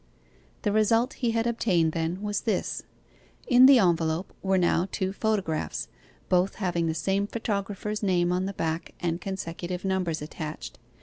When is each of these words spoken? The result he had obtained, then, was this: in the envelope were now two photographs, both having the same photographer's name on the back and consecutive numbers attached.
The 0.63 0.71
result 0.71 1.13
he 1.21 1.29
had 1.29 1.45
obtained, 1.45 1.91
then, 1.91 2.23
was 2.23 2.41
this: 2.41 2.81
in 3.45 3.67
the 3.67 3.77
envelope 3.77 4.33
were 4.41 4.57
now 4.57 4.87
two 4.91 5.13
photographs, 5.13 5.89
both 6.27 6.55
having 6.55 6.87
the 6.87 6.95
same 6.95 7.27
photographer's 7.27 8.01
name 8.01 8.31
on 8.31 8.45
the 8.47 8.53
back 8.53 8.95
and 8.99 9.21
consecutive 9.21 9.85
numbers 9.85 10.19
attached. 10.19 10.79